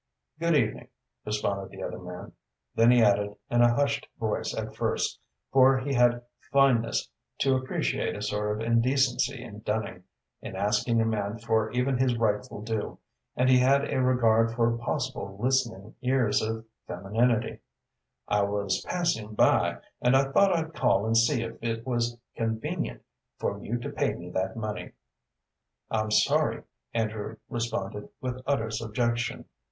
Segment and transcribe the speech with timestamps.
[0.39, 0.87] "Good evening,"
[1.27, 2.31] responded the other man.
[2.73, 5.19] Then he added, in a hushed voice at first,
[5.53, 7.07] for he had fineness
[7.41, 10.01] to appreciate a sort of indecency in dunning,
[10.41, 12.97] in asking a man for even his rightful due,
[13.35, 17.59] and he had a regard for possible listening ears of femininity,
[18.27, 23.03] "I was passing by, and I thought I'd call and see if it was convenient
[23.37, 24.93] for you to pay me that money."
[25.91, 29.45] "I'm sorry," Andrew responded, with utter subjection.